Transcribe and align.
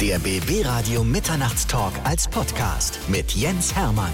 Der 0.00 0.18
BB 0.18 0.62
Radio 0.66 1.02
Mitternachtstalk 1.02 1.94
als 2.04 2.28
Podcast 2.28 3.00
mit 3.08 3.32
Jens 3.32 3.74
Hermann. 3.74 4.12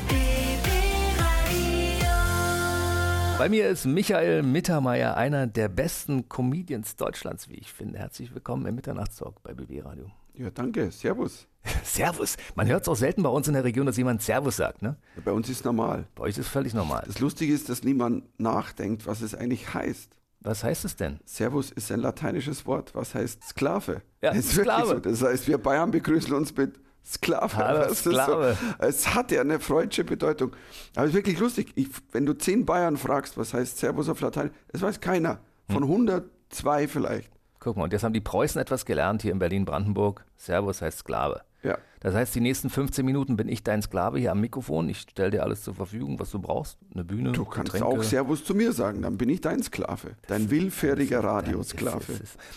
Bei 3.36 3.48
mir 3.48 3.68
ist 3.68 3.86
Michael 3.86 4.44
Mittermeier, 4.44 5.16
einer 5.16 5.48
der 5.48 5.68
besten 5.68 6.28
Comedians 6.28 6.94
Deutschlands, 6.94 7.48
wie 7.48 7.56
ich 7.56 7.72
finde. 7.72 7.98
Herzlich 7.98 8.32
willkommen 8.32 8.64
im 8.66 8.76
Mitternachtstalk 8.76 9.42
bei 9.42 9.54
BB 9.54 9.84
Radio. 9.84 10.08
Ja, 10.34 10.50
danke. 10.50 10.92
Servus. 10.92 11.48
Servus. 11.82 12.36
Man 12.54 12.68
hört 12.68 12.82
es 12.82 12.88
auch 12.88 12.94
selten 12.94 13.24
bei 13.24 13.30
uns 13.30 13.48
in 13.48 13.54
der 13.54 13.64
Region, 13.64 13.86
dass 13.86 13.96
jemand 13.96 14.22
Servus 14.22 14.58
sagt, 14.58 14.82
ne? 14.82 14.94
Ja, 15.16 15.22
bei 15.24 15.32
uns 15.32 15.48
ist 15.48 15.64
normal. 15.64 16.06
Bei 16.14 16.22
euch 16.22 16.38
ist 16.38 16.46
es 16.46 16.48
völlig 16.48 16.74
normal. 16.74 17.02
Das 17.08 17.18
Lustige 17.18 17.52
ist, 17.52 17.68
dass 17.68 17.82
niemand 17.82 18.22
nachdenkt, 18.38 19.04
was 19.08 19.20
es 19.20 19.34
eigentlich 19.34 19.74
heißt. 19.74 20.14
Was 20.44 20.64
heißt 20.64 20.84
es 20.84 20.96
denn? 20.96 21.20
Servus 21.24 21.70
ist 21.70 21.92
ein 21.92 22.00
lateinisches 22.00 22.66
Wort. 22.66 22.94
Was 22.94 23.14
heißt 23.14 23.44
Sklave? 23.44 24.02
Ja, 24.20 24.30
Das 24.30 24.38
ist 24.38 24.56
Sklave. 24.56 24.94
So. 24.94 25.00
Das 25.00 25.22
heißt, 25.22 25.46
wir 25.46 25.58
Bayern 25.58 25.90
begrüßen 25.92 26.32
uns 26.34 26.56
mit 26.56 26.80
Sklave. 27.04 27.56
Hallo, 27.56 27.94
Sklave. 27.94 28.56
So, 28.60 28.86
es 28.86 29.14
hat 29.14 29.30
ja 29.30 29.40
eine 29.40 29.60
freudsche 29.60 30.04
Bedeutung. 30.04 30.52
Aber 30.96 31.04
es 31.04 31.10
ist 31.10 31.16
wirklich 31.16 31.38
lustig. 31.38 31.72
Ich, 31.76 31.88
wenn 32.10 32.26
du 32.26 32.32
zehn 32.32 32.66
Bayern 32.66 32.96
fragst, 32.96 33.36
was 33.36 33.54
heißt 33.54 33.78
Servus 33.78 34.08
auf 34.08 34.20
Latein, 34.20 34.50
das 34.68 34.82
weiß 34.82 35.00
keiner. 35.00 35.40
Hm. 35.68 35.74
Von 35.74 35.82
102 35.84 36.88
vielleicht. 36.88 37.30
Guck 37.60 37.76
mal, 37.76 37.84
und 37.84 37.92
jetzt 37.92 38.02
haben 38.02 38.12
die 38.12 38.20
Preußen 38.20 38.60
etwas 38.60 38.84
gelernt 38.84 39.22
hier 39.22 39.30
in 39.30 39.38
Berlin-Brandenburg. 39.38 40.24
Servus 40.36 40.82
heißt 40.82 40.98
Sklave. 40.98 41.42
Ja. 41.62 41.78
Das 42.00 42.14
heißt, 42.16 42.34
die 42.34 42.40
nächsten 42.40 42.68
15 42.68 43.06
Minuten 43.06 43.36
bin 43.36 43.48
ich 43.48 43.62
dein 43.62 43.80
Sklave 43.80 44.18
hier 44.18 44.32
am 44.32 44.40
Mikrofon. 44.40 44.88
Ich 44.88 44.98
stelle 45.02 45.30
dir 45.30 45.44
alles 45.44 45.62
zur 45.62 45.72
Verfügung, 45.76 46.18
was 46.18 46.32
du 46.32 46.40
brauchst. 46.40 46.76
Eine 46.92 47.04
Bühne, 47.04 47.30
Du 47.30 47.44
kannst 47.44 47.72
Getränke. 47.74 47.86
auch 47.86 48.02
Servus 48.02 48.44
zu 48.44 48.56
mir 48.56 48.72
sagen, 48.72 49.02
dann 49.02 49.16
bin 49.16 49.28
ich 49.28 49.40
dein 49.40 49.62
Sklave. 49.62 50.16
Dein 50.26 50.50
willfähriger 50.50 51.22
Radiosklave. 51.22 52.02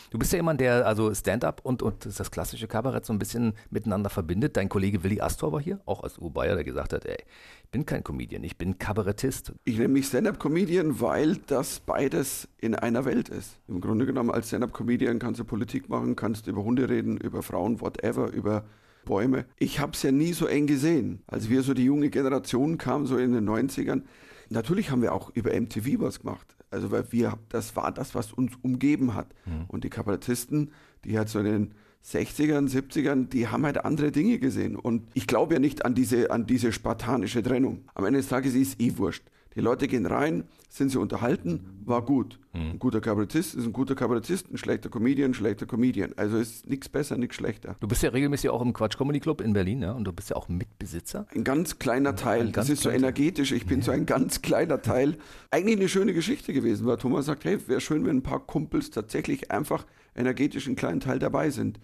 Du 0.10 0.18
bist 0.18 0.32
ja 0.34 0.38
jemand, 0.38 0.62
der 0.62 0.88
also 0.88 1.14
Stand-up 1.14 1.62
und, 1.64 1.84
und 1.84 2.08
das 2.08 2.32
klassische 2.32 2.68
Kabarett 2.68 3.06
so 3.06 3.14
ein 3.14 3.20
bisschen 3.20 3.54
miteinander 3.70 4.10
verbindet. 4.10 4.58
Dein 4.58 4.68
Kollege 4.68 5.04
Willi 5.04 5.22
Astor 5.22 5.52
war 5.52 5.62
hier, 5.62 5.80
auch 5.86 6.02
als 6.02 6.18
U-Bayer, 6.18 6.56
der 6.56 6.64
gesagt 6.64 6.92
hat, 6.94 7.06
ey, 7.06 7.18
ich 7.66 7.70
bin 7.70 7.86
kein 7.86 8.04
Comedian, 8.04 8.44
ich 8.44 8.58
bin 8.58 8.80
Kabarettist. 8.80 9.54
Ich 9.66 9.78
nenne 9.78 9.90
mich 9.90 10.08
Stand-Up-Comedian, 10.08 11.00
weil 11.02 11.36
das 11.46 11.82
beides 11.82 12.48
in 12.58 12.74
einer 12.74 13.06
Welt 13.06 13.30
ist. 13.30 13.60
Im 13.68 13.80
Grunde 13.80 14.08
genommen 14.08 14.32
als 14.32 14.48
Stand-Up-Comedian 14.48 15.20
kannst 15.20 15.40
du 15.40 15.44
Politik 15.46 15.88
machen, 15.88 16.16
kannst 16.16 16.48
über 16.48 16.64
Hunde 16.64 16.90
reden, 16.90 17.18
über 17.18 17.44
Frauen, 17.44 17.80
whatever, 17.80 18.32
über 18.32 18.64
Bäume. 19.06 19.46
Ich 19.58 19.80
habe 19.80 19.94
es 19.94 20.04
ja 20.04 20.12
nie 20.12 20.34
so 20.34 20.48
eng 20.48 20.68
gesehen. 20.68 21.22
Als 21.28 21.50
wir 21.50 21.62
so 21.64 21.74
die 21.74 21.86
junge 21.86 22.10
Generation 22.10 22.78
kamen, 22.78 23.06
so 23.06 23.18
in 23.18 23.34
den 23.34 23.48
90ern, 23.48 24.02
natürlich 24.50 24.92
haben 24.92 25.02
wir 25.02 25.14
auch 25.14 25.30
über 25.34 25.60
MTV 25.60 26.00
was 26.00 26.20
gemacht. 26.20 26.56
Also 26.72 26.92
weil 26.92 27.12
wir, 27.12 27.38
das 27.50 27.76
war 27.76 27.92
das, 27.92 28.16
was 28.16 28.34
uns 28.34 28.54
umgeben 28.62 29.14
hat. 29.14 29.28
Und 29.68 29.84
die 29.84 29.90
Kabarettisten, 29.90 30.72
die 31.06 31.18
halt 31.18 31.30
so 31.30 31.40
in 31.40 31.46
den 31.46 31.74
60ern, 32.04 32.70
70ern, 32.70 33.30
die 33.30 33.48
haben 33.48 33.66
halt 33.66 33.84
andere 33.84 34.12
Dinge 34.12 34.38
gesehen. 34.40 34.76
Und 34.76 35.08
ich 35.14 35.26
glaube 35.26 35.56
ja 35.56 35.60
nicht 35.60 35.86
an 35.86 35.96
diese, 35.96 36.32
an 36.32 36.46
diese 36.46 36.72
spartanische 36.72 37.42
Trennung. 37.42 37.86
Am 37.94 38.06
Ende 38.06 38.20
des 38.20 38.28
Tages 38.28 38.54
ist 38.54 38.80
es 38.80 38.80
eh 38.80 38.98
wurscht. 38.98 39.24
Die 39.56 39.62
Leute 39.62 39.88
gehen 39.88 40.06
rein, 40.06 40.44
sind 40.76 40.90
sie 40.90 41.00
unterhalten, 41.00 41.82
war 41.86 42.02
gut. 42.02 42.40
Ein 42.54 42.80
guter 42.80 43.02
Kabarettist 43.02 43.56
ist 43.56 43.66
ein 43.66 43.74
guter 43.74 43.96
Kabarettist, 43.96 44.52
ein 44.52 44.58
schlechter 44.58 44.90
Comedian, 44.90 45.32
ein 45.32 45.34
schlechter 45.34 45.66
Comedian. 45.66 46.14
Also 46.16 46.38
ist 46.38 46.70
nichts 46.70 46.88
besser, 46.88 47.18
nichts 47.18 47.36
schlechter. 47.36 47.76
Du 47.80 47.88
bist 47.88 48.02
ja 48.02 48.10
regelmäßig 48.10 48.50
auch 48.50 48.62
im 48.62 48.72
Quatsch 48.72 48.98
Comedy 48.98 49.20
Club 49.20 49.42
in 49.42 49.54
Berlin, 49.54 49.82
ja, 49.82 49.92
und 49.92 50.06
du 50.06 50.14
bist 50.14 50.30
ja 50.30 50.36
auch 50.38 50.48
Mitbesitzer. 50.48 51.28
Ein 51.36 51.44
ganz 51.44 51.80
kleiner 51.80 52.16
Teil. 52.16 52.42
ein 52.42 52.48
das 52.48 52.68
ganz 52.68 52.70
ist 52.70 52.84
so 52.84 52.90
energetisch. 52.90 53.52
Ich 53.52 53.66
bin 53.66 53.82
so 53.82 53.92
ein 53.92 54.06
ganz 54.06 54.42
kleiner 54.42 54.82
Teil. 54.82 55.18
Eigentlich 55.52 55.78
eine 55.78 55.90
schöne 55.90 56.14
Geschichte 56.14 56.54
gewesen, 56.54 56.86
weil 56.86 56.98
Thomas 56.98 57.26
sagt, 57.26 57.46
hey, 57.46 57.58
wäre 57.68 57.82
schön, 57.82 58.06
wenn 58.06 58.18
ein 58.18 58.24
paar 58.24 58.40
Kumpels 58.40 58.90
tatsächlich 58.90 59.52
einfach 59.52 59.86
energetisch 60.16 60.68
einen 60.68 60.78
kleinen 60.78 61.02
Teil 61.02 61.20
dabei 61.20 61.50
sind. 61.50 61.78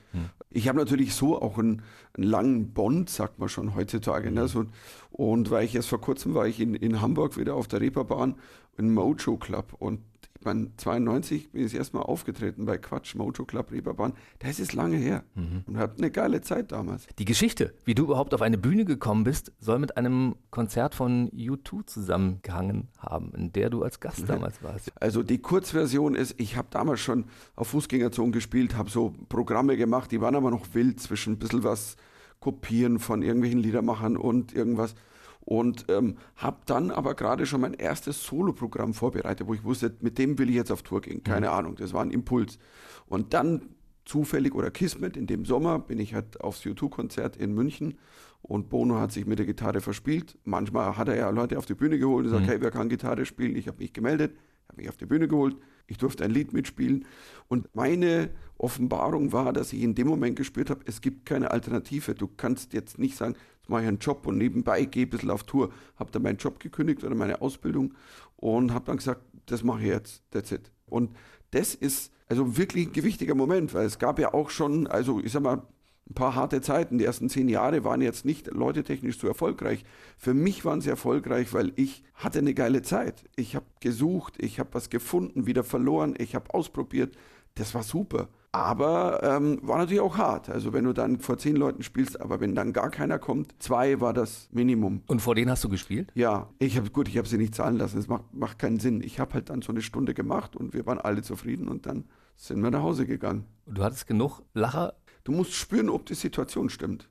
Ich 0.50 0.69
habe 0.69 0.80
natürlich 0.80 1.14
so 1.14 1.42
auch 1.42 1.58
einen, 1.58 1.81
einen 2.14 2.23
langen 2.28 2.72
Bond, 2.72 3.09
sagt 3.09 3.39
man 3.39 3.50
schon 3.50 3.75
heutzutage. 3.75 4.31
Ne? 4.31 4.47
So, 4.47 4.66
und 5.12 5.52
weil 5.52 5.66
ich 5.66 5.75
erst 5.75 5.89
vor 5.89 6.00
kurzem 6.00 6.34
war 6.34 6.47
ich 6.47 6.62
in, 6.62 6.73
in 6.73 7.02
Hamburg 7.02 7.38
wieder 7.38 7.56
auf 7.56 7.67
der 7.67 7.81
Reeperbahn 7.81 8.36
im 8.81 8.93
Mojo 8.95 9.38
Club 9.38 9.75
und 9.78 10.00
ich 10.39 10.45
meine, 10.45 10.72
92 10.75 11.51
bin 11.51 11.61
ich 11.61 11.72
das 11.72 11.78
erste 11.78 11.97
Mal 11.97 12.01
aufgetreten 12.01 12.66
bei 12.66 12.79
Quatsch, 12.79 13.13
Mojo 13.13 13.45
Club, 13.45 13.72
Reeperbahn. 13.72 14.13
Das 14.39 14.59
ist 14.59 14.73
lange 14.73 14.97
her 14.97 15.23
und 15.67 15.78
hat 15.78 16.00
eine 16.00 16.09
geile 16.09 16.41
Zeit 16.41 16.72
damals. 16.72 17.06
Die 17.19 17.25
Geschichte, 17.25 17.75
wie 17.85 17.94
du 17.94 18.06
überhaupt 18.06 18.33
auf 18.33 18.41
eine 18.41 18.57
Bühne 18.57 18.83
gekommen 18.83 19.23
bist, 19.23 19.51
soll 19.59 19.78
mit 19.78 19.97
einem 19.97 20.35
Konzert 20.50 20.95
von 20.95 21.29
U2 21.29 21.85
zusammengehangen 21.85 22.88
haben, 22.97 23.31
in 23.35 23.51
der 23.53 23.69
du 23.69 23.83
als 23.83 24.00
Gast 24.00 24.28
damals 24.28 24.63
warst. 24.63 24.91
Also 25.00 25.22
die 25.22 25.38
Kurzversion 25.38 26.16
ist, 26.16 26.33
ich 26.39 26.57
habe 26.57 26.69
damals 26.72 27.01
schon 27.01 27.25
auf 27.56 27.67
Fußgängerzonen 27.67 28.31
gespielt, 28.31 28.75
habe 28.75 28.89
so 28.89 29.13
Programme 29.29 29.77
gemacht, 29.77 30.11
die 30.11 30.22
waren 30.22 30.35
aber 30.35 30.50
noch 30.50 30.66
wild 30.73 31.00
zwischen 31.00 31.33
ein 31.33 31.39
bisschen 31.39 31.63
was 31.63 31.97
kopieren 32.39 32.97
von 32.97 33.22
irgendwelchen 33.22 33.59
Liedermachern 33.59 34.17
und 34.17 34.56
irgendwas. 34.56 34.95
Und 35.44 35.85
ähm, 35.90 36.18
habe 36.35 36.57
dann 36.66 36.91
aber 36.91 37.16
gerade 37.16 37.46
schon 37.46 37.62
mein 37.62 37.74
erstes 37.74 38.24
Soloprogramm 38.24 38.94
vorbereitet, 38.94 39.47
wo 39.47 39.53
ich 39.53 39.63
wusste, 39.63 39.96
mit 40.02 40.18
dem 40.18 40.38
will 40.38 40.50
ich 40.50 40.56
jetzt 40.56 40.72
auf 40.72 40.84
Tour 40.84 41.02
gehen. 41.02 41.24
Keine 41.24 41.52
Ahnung, 41.52 41.75
das 41.75 41.94
war 41.94 42.02
ein 42.02 42.12
Impuls. 42.12 42.59
Und 43.07 43.34
dann 43.34 43.69
zufällig 44.06 44.53
oder 44.53 44.72
Kismet, 44.72 45.18
in 45.18 45.28
dem 45.28 45.46
Sommer 45.46 45.80
bin 45.80 46.00
ich 46.00 46.13
halt 46.13 46.41
aufs 46.41 46.62
U2-Konzert 46.62 47.38
in 47.38 47.53
München 47.53 47.97
und 48.41 48.69
Bono 48.69 49.00
hat 49.00 49.12
sich 49.12 49.25
mit 49.25 49.40
der 49.40 49.46
Gitarre 49.46 49.81
verspielt. 49.81 50.38
Manchmal 50.44 50.97
hat 50.97 51.07
er 51.07 51.16
ja 51.16 51.30
Leute 51.30 51.57
auf 51.57 51.66
die 51.66 51.75
Bühne 51.75 52.00
geholt 52.00 52.25
und 52.25 52.31
sagt, 52.31 52.47
hey, 52.47 52.62
wer 52.62 52.72
kann 52.72 52.90
Gitarre 52.90 53.25
spielen? 53.25 53.56
Ich 53.56 53.68
habe 53.68 53.78
mich 53.78 53.94
gemeldet, 53.94 54.35
habe 54.68 54.81
mich 54.81 54.90
auf 54.90 54.97
die 54.97 55.06
Bühne 55.06 55.28
geholt, 55.28 55.56
ich 55.88 55.97
durfte 55.97 56.24
ein 56.24 56.31
Lied 56.31 56.53
mitspielen 56.53 57.06
und 57.47 57.74
meine 57.75 58.31
Offenbarung 58.57 59.31
war, 59.34 59.53
dass 59.53 59.74
ich 59.74 59.81
in 59.81 59.96
dem 59.96 60.07
Moment 60.07 60.35
gespürt 60.35 60.69
habe, 60.69 60.81
es 60.85 61.01
gibt 61.01 61.25
keine 61.25 61.51
Alternative. 61.51 62.16
Du 62.16 62.28
kannst 62.28 62.74
jetzt 62.74 62.97
nicht 62.97 63.18
sagen, 63.18 63.35
mache 63.71 63.81
ich 63.81 63.87
einen 63.87 63.97
Job 63.97 64.27
und 64.27 64.37
nebenbei 64.37 64.85
gehe 64.85 65.05
ein 65.05 65.09
bisschen 65.09 65.31
auf 65.31 65.43
Tour. 65.43 65.71
Habe 65.95 66.11
dann 66.11 66.21
meinen 66.21 66.37
Job 66.37 66.59
gekündigt 66.59 67.03
oder 67.03 67.15
meine 67.15 67.41
Ausbildung 67.41 67.95
und 68.35 68.73
habe 68.73 68.85
dann 68.85 68.97
gesagt, 68.97 69.21
das 69.47 69.63
mache 69.63 69.81
ich 69.81 69.87
jetzt, 69.87 70.23
that's 70.29 70.51
it. 70.51 70.71
Und 70.85 71.11
das 71.51 71.73
ist 71.73 72.11
also 72.27 72.57
wirklich 72.57 72.87
ein 72.87 72.93
gewichtiger 72.93 73.35
Moment, 73.35 73.73
weil 73.73 73.85
es 73.85 73.99
gab 73.99 74.19
ja 74.19 74.33
auch 74.33 74.49
schon, 74.49 74.87
also 74.87 75.19
ich 75.19 75.31
sag 75.31 75.43
mal, 75.43 75.63
ein 76.09 76.13
paar 76.13 76.35
harte 76.35 76.61
Zeiten. 76.61 76.97
Die 76.97 77.05
ersten 77.05 77.29
zehn 77.29 77.47
Jahre 77.47 77.83
waren 77.83 78.01
jetzt 78.01 78.25
nicht 78.25 78.47
leutetechnisch 78.47 79.17
so 79.17 79.27
erfolgreich. 79.27 79.83
Für 80.17 80.33
mich 80.33 80.65
waren 80.65 80.81
sie 80.81 80.89
erfolgreich, 80.89 81.53
weil 81.53 81.71
ich 81.75 82.03
hatte 82.13 82.39
eine 82.39 82.53
geile 82.53 82.81
Zeit. 82.81 83.23
Ich 83.35 83.55
habe 83.55 83.65
gesucht, 83.79 84.35
ich 84.38 84.59
habe 84.59 84.73
was 84.73 84.89
gefunden, 84.89 85.45
wieder 85.45 85.63
verloren, 85.63 86.15
ich 86.17 86.35
habe 86.35 86.53
ausprobiert. 86.53 87.15
Das 87.55 87.73
war 87.73 87.83
super. 87.83 88.29
Aber 88.53 89.23
ähm, 89.23 89.59
war 89.62 89.78
natürlich 89.78 90.01
auch 90.01 90.17
hart. 90.17 90.50
Also 90.50 90.73
wenn 90.73 90.84
du 90.84 90.94
dann 90.94 91.19
vor 91.19 91.38
zehn 91.38 91.56
Leuten 91.56 91.84
spielst, 91.84 92.19
aber 92.19 92.41
wenn 92.41 92.53
dann 92.53 92.73
gar 92.73 92.89
keiner 92.89 93.17
kommt, 93.17 93.56
zwei 93.59 94.01
war 94.01 94.13
das 94.13 94.50
Minimum. 94.51 95.03
Und 95.07 95.22
vor 95.22 95.35
denen 95.35 95.50
hast 95.50 95.63
du 95.63 95.69
gespielt? 95.69 96.12
Ja, 96.16 96.50
ich 96.59 96.75
habe 96.75 96.89
gut, 96.89 97.07
ich 97.07 97.17
habe 97.17 97.28
sie 97.28 97.38
nicht 97.38 97.56
zahlen 97.56 97.78
lassen. 97.78 97.97
Es 97.97 98.09
macht, 98.09 98.34
macht 98.34 98.59
keinen 98.59 98.79
Sinn. 98.79 99.01
Ich 99.01 99.19
habe 99.19 99.35
halt 99.35 99.50
dann 99.50 99.62
so 99.62 99.72
eine 99.72 99.81
Stunde 99.81 100.13
gemacht 100.13 100.56
und 100.57 100.73
wir 100.73 100.85
waren 100.85 101.00
alle 101.00 101.22
zufrieden 101.22 101.69
und 101.69 101.85
dann 101.85 102.06
sind 102.35 102.62
wir 102.62 102.72
nach 102.72 102.81
Hause 102.81 103.06
gegangen. 103.06 103.45
Und 103.66 103.78
du 103.78 103.84
hattest 103.84 104.06
genug 104.07 104.41
Lacher? 104.53 104.95
Du 105.23 105.31
musst 105.31 105.53
spüren, 105.53 105.89
ob 105.89 106.06
die 106.06 106.16
Situation 106.16 106.69
stimmt. 106.69 107.09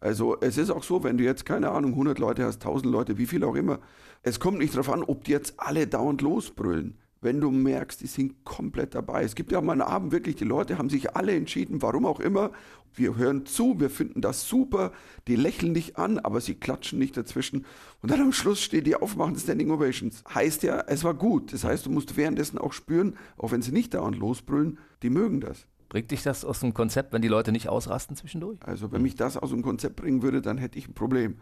Also 0.00 0.36
es 0.40 0.58
ist 0.58 0.70
auch 0.70 0.82
so, 0.82 1.04
wenn 1.04 1.16
du 1.16 1.22
jetzt, 1.22 1.44
keine 1.44 1.70
Ahnung, 1.70 1.92
100 1.92 2.18
Leute 2.18 2.44
hast, 2.44 2.56
1000 2.56 2.90
Leute, 2.90 3.18
wie 3.18 3.26
viel 3.26 3.44
auch 3.44 3.54
immer, 3.54 3.78
es 4.22 4.40
kommt 4.40 4.58
nicht 4.58 4.74
darauf 4.74 4.90
an, 4.90 5.04
ob 5.04 5.22
die 5.24 5.30
jetzt 5.30 5.60
alle 5.60 5.86
dauernd 5.86 6.22
losbrüllen. 6.22 6.98
Wenn 7.22 7.40
du 7.40 7.52
merkst, 7.52 8.00
die 8.00 8.08
sind 8.08 8.44
komplett 8.44 8.96
dabei. 8.96 9.22
Es 9.22 9.36
gibt 9.36 9.52
ja 9.52 9.60
mal 9.60 9.72
einen 9.72 9.82
Abend 9.82 10.10
wirklich, 10.10 10.36
die 10.36 10.44
Leute 10.44 10.76
haben 10.76 10.90
sich 10.90 11.16
alle 11.16 11.34
entschieden, 11.34 11.80
warum 11.80 12.04
auch 12.04 12.18
immer. 12.18 12.50
Wir 12.94 13.16
hören 13.16 13.46
zu, 13.46 13.80
wir 13.80 13.90
finden 13.90 14.20
das 14.20 14.46
super, 14.46 14.92
die 15.28 15.36
lächeln 15.36 15.72
nicht 15.72 15.96
an, 15.96 16.18
aber 16.18 16.40
sie 16.40 16.56
klatschen 16.56 16.98
nicht 16.98 17.16
dazwischen. 17.16 17.64
Und 18.02 18.10
dann 18.10 18.20
am 18.20 18.32
Schluss 18.32 18.60
stehen 18.60 18.84
die 18.84 18.96
auf, 18.96 19.16
machen 19.16 19.36
Standing 19.36 19.70
Ovations. 19.70 20.24
Heißt 20.34 20.64
ja, 20.64 20.80
es 20.88 21.04
war 21.04 21.14
gut. 21.14 21.52
Das 21.52 21.62
heißt, 21.64 21.86
du 21.86 21.90
musst 21.90 22.16
währenddessen 22.16 22.58
auch 22.58 22.72
spüren, 22.72 23.16
auch 23.38 23.52
wenn 23.52 23.62
sie 23.62 23.72
nicht 23.72 23.94
dauernd 23.94 24.18
losbrüllen, 24.18 24.78
die 25.02 25.10
mögen 25.10 25.40
das. 25.40 25.66
Bringt 25.92 26.10
dich 26.10 26.22
das 26.22 26.42
aus 26.44 26.60
dem 26.60 26.72
Konzept, 26.72 27.12
wenn 27.12 27.20
die 27.20 27.28
Leute 27.28 27.52
nicht 27.52 27.68
ausrasten 27.68 28.16
zwischendurch? 28.16 28.58
Also 28.62 28.90
wenn 28.92 29.02
mich 29.02 29.14
das 29.14 29.36
aus 29.36 29.50
dem 29.50 29.60
Konzept 29.60 29.96
bringen 29.96 30.22
würde, 30.22 30.40
dann 30.40 30.56
hätte 30.56 30.78
ich 30.78 30.88
ein 30.88 30.94
Problem. 30.94 31.36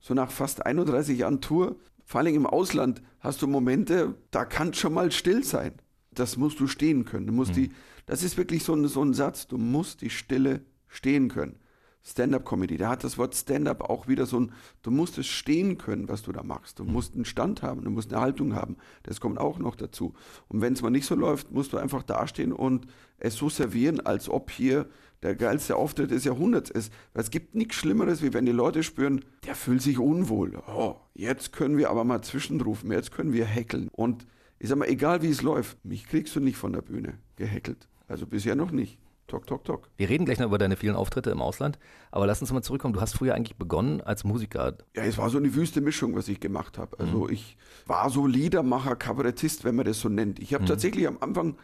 So 0.00 0.12
nach 0.12 0.32
fast 0.32 0.66
31 0.66 1.16
Jahren 1.16 1.40
Tour, 1.40 1.76
vor 2.04 2.20
allem 2.20 2.34
im 2.34 2.46
Ausland, 2.46 3.02
hast 3.20 3.42
du 3.42 3.46
Momente, 3.46 4.14
da 4.30 4.44
kann 4.44 4.74
schon 4.74 4.94
mal 4.94 5.12
still 5.12 5.44
sein. 5.44 5.74
Das 6.12 6.36
musst 6.36 6.60
du 6.60 6.66
stehen 6.66 7.04
können. 7.04 7.26
Du 7.26 7.32
musst 7.32 7.56
die, 7.56 7.70
das 8.06 8.22
ist 8.22 8.36
wirklich 8.36 8.64
so 8.64 8.74
ein, 8.74 8.86
so 8.88 9.02
ein 9.02 9.14
Satz, 9.14 9.46
du 9.46 9.56
musst 9.56 10.02
die 10.02 10.10
Stille 10.10 10.60
stehen 10.88 11.28
können. 11.28 11.58
Stand-up-Comedy, 12.04 12.78
da 12.78 12.90
hat 12.90 13.04
das 13.04 13.16
Wort 13.16 13.34
Stand-up 13.34 13.88
auch 13.88 14.08
wieder 14.08 14.26
so 14.26 14.40
ein, 14.40 14.52
du 14.82 14.90
musst 14.90 15.18
es 15.18 15.26
stehen 15.26 15.78
können, 15.78 16.08
was 16.08 16.22
du 16.22 16.32
da 16.32 16.42
machst. 16.42 16.80
Du 16.80 16.84
musst 16.84 17.14
einen 17.14 17.24
Stand 17.24 17.62
haben, 17.62 17.84
du 17.84 17.90
musst 17.90 18.12
eine 18.12 18.20
Haltung 18.20 18.54
haben. 18.54 18.76
Das 19.04 19.20
kommt 19.20 19.38
auch 19.38 19.58
noch 19.58 19.76
dazu. 19.76 20.12
Und 20.48 20.60
wenn 20.60 20.72
es 20.72 20.82
mal 20.82 20.90
nicht 20.90 21.06
so 21.06 21.14
läuft, 21.14 21.52
musst 21.52 21.72
du 21.72 21.78
einfach 21.78 22.02
dastehen 22.02 22.52
und 22.52 22.86
es 23.18 23.36
so 23.36 23.48
servieren, 23.48 24.00
als 24.00 24.28
ob 24.28 24.50
hier 24.50 24.88
der 25.22 25.34
geilste 25.34 25.76
Auftritt 25.76 26.10
des 26.10 26.24
Jahrhunderts 26.24 26.70
ist. 26.70 26.92
Weil 27.14 27.22
es 27.22 27.30
gibt 27.30 27.54
nichts 27.54 27.76
Schlimmeres, 27.76 28.22
wie 28.22 28.32
wenn 28.32 28.46
die 28.46 28.52
Leute 28.52 28.82
spüren, 28.82 29.24
der 29.46 29.54
fühlt 29.54 29.82
sich 29.82 29.98
unwohl. 29.98 30.60
Oh, 30.66 30.96
jetzt 31.14 31.52
können 31.52 31.78
wir 31.78 31.90
aber 31.90 32.04
mal 32.04 32.22
zwischenrufen, 32.22 32.90
jetzt 32.92 33.12
können 33.12 33.32
wir 33.32 33.44
heckeln. 33.44 33.88
Und 33.92 34.26
ich 34.58 34.68
sag 34.68 34.78
mal, 34.78 34.88
egal 34.88 35.22
wie 35.22 35.30
es 35.30 35.42
läuft, 35.42 35.84
mich 35.84 36.06
kriegst 36.06 36.34
du 36.36 36.40
nicht 36.40 36.56
von 36.56 36.72
der 36.72 36.82
Bühne 36.82 37.18
gehackelt. 37.36 37.88
Also 38.08 38.26
bisher 38.26 38.56
noch 38.56 38.70
nicht. 38.70 38.98
Tok, 39.28 39.46
tok, 39.46 39.64
tok. 39.64 39.88
Wir 39.96 40.10
reden 40.10 40.26
gleich 40.26 40.38
noch 40.38 40.46
über 40.46 40.58
deine 40.58 40.76
vielen 40.76 40.94
Auftritte 40.94 41.30
im 41.30 41.40
Ausland, 41.40 41.78
aber 42.10 42.26
lass 42.26 42.42
uns 42.42 42.52
mal 42.52 42.60
zurückkommen. 42.60 42.92
Du 42.92 43.00
hast 43.00 43.14
früher 43.14 43.34
eigentlich 43.34 43.56
begonnen 43.56 44.02
als 44.02 44.24
Musiker. 44.24 44.76
Ja, 44.94 45.04
es 45.04 45.16
war 45.16 45.30
so 45.30 45.38
eine 45.38 45.54
wüste 45.54 45.80
Mischung, 45.80 46.14
was 46.14 46.28
ich 46.28 46.38
gemacht 46.38 46.76
habe. 46.76 46.98
Also 47.00 47.30
ich 47.30 47.56
war 47.86 48.10
so 48.10 48.26
Liedermacher, 48.26 48.94
Kabarettist, 48.94 49.64
wenn 49.64 49.76
man 49.76 49.86
das 49.86 50.00
so 50.00 50.10
nennt. 50.10 50.38
Ich 50.38 50.52
habe 50.52 50.66
tatsächlich 50.66 51.06
am 51.06 51.16
Anfang 51.20 51.56